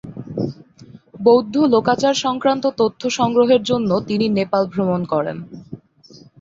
[1.19, 5.37] বৌদ্ধ লোকাচার সংক্রান্ত তথ্য সংগ্রহের জন্য তিনি নেপাল ভ্রমণ করেন।